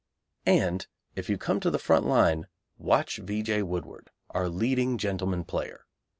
And 0.47 0.87
if 1.15 1.29
you 1.29 1.37
come 1.37 1.59
to 1.59 1.69
the 1.69 1.77
front 1.77 2.07
line 2.07 2.47
watch 2.79 3.17
V. 3.17 3.43
J. 3.43 3.61
Woodward, 3.61 4.09
our 4.31 4.49
leading 4.49 4.97
gentleman 4.97 5.43
player. 5.43 5.85